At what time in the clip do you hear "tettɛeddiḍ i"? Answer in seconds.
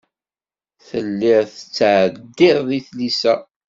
1.55-2.79